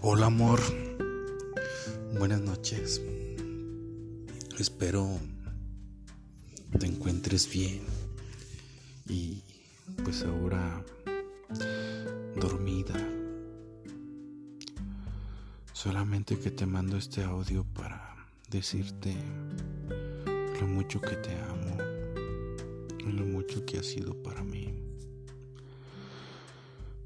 [0.00, 0.60] Hola amor,
[2.16, 3.02] buenas noches.
[4.56, 5.18] Espero
[6.78, 7.80] te encuentres bien
[9.08, 9.42] y
[10.04, 10.84] pues ahora
[12.36, 12.94] dormida.
[15.72, 18.14] Solamente que te mando este audio para
[18.50, 19.16] decirte
[20.60, 21.76] lo mucho que te amo
[23.00, 24.80] y lo mucho que has sido para mí.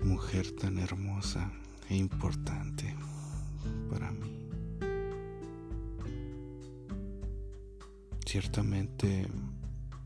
[0.04, 1.50] Mujer tan hermosa
[1.88, 2.94] e importante
[3.90, 4.48] para mí.
[8.26, 9.28] Ciertamente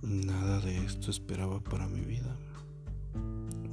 [0.03, 2.37] nada de esto esperaba para mi vida.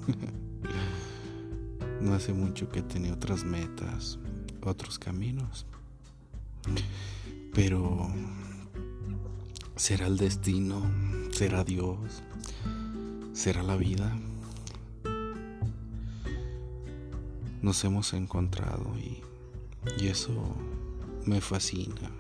[2.02, 4.20] no hace mucho que tenía otras metas,
[4.62, 5.66] otros caminos.
[7.54, 8.10] Pero
[9.76, 10.82] será el destino,
[11.32, 12.24] será Dios,
[13.34, 14.16] será la vida.
[17.64, 19.24] Nos hemos encontrado y,
[19.98, 20.34] y eso
[21.26, 22.12] me fascina.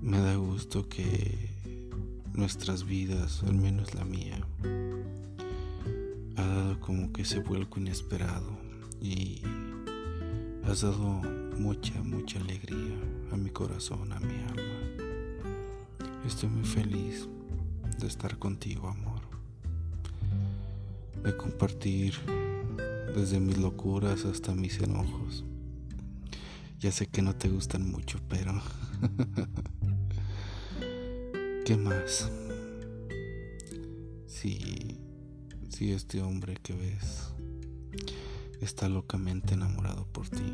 [0.00, 1.48] Me da gusto que
[2.34, 4.36] nuestras vidas, al menos la mía,
[6.36, 8.50] ha dado como que ese vuelco inesperado
[9.00, 9.42] y
[10.64, 11.22] has dado
[11.58, 12.96] mucha, mucha alegría
[13.30, 15.06] a mi corazón, a mi alma.
[16.26, 17.28] Estoy muy feliz
[18.00, 19.20] de estar contigo, amor.
[21.22, 22.14] De compartir
[23.14, 25.44] desde mis locuras hasta mis enojos.
[26.78, 28.60] Ya sé que no te gustan mucho, pero...
[31.64, 32.30] ¿Qué más?
[34.26, 34.98] Si,
[35.68, 37.32] si este hombre que ves
[38.60, 40.52] está locamente enamorado por ti.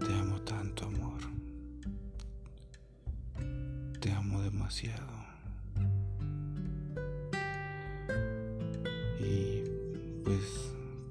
[0.00, 1.20] Te amo tanto, amor.
[4.00, 5.23] Te amo demasiado.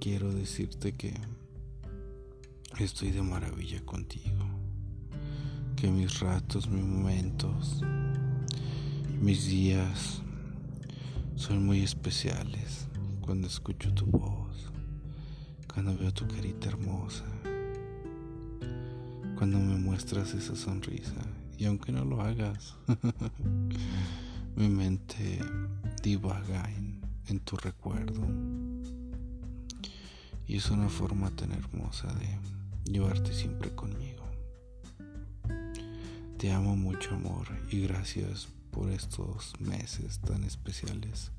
[0.04, 1.14] Quiero decirte que
[2.78, 4.44] estoy de maravilla contigo
[5.78, 7.82] que mis ratos, mis momentos,
[9.22, 10.22] mis días
[11.38, 12.90] son muy especiales
[13.22, 14.74] cuando escucho tu voz,
[15.74, 17.24] cuando veo tu carita hermosa,
[19.38, 21.16] cuando me muestras esa sonrisa.
[21.58, 22.76] Y aunque no lo hagas,
[24.58, 25.40] mi mente
[26.02, 26.70] divaga
[27.30, 28.22] en, tu recuerdo.
[30.48, 34.24] Y es una forma tan hermosa de llevarte siempre conmigo.
[36.38, 41.32] Te amo mucho amor y gracias por estos meses tan especiales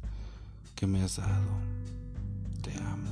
[0.75, 1.59] que me has dado.
[2.63, 3.04] Te amo.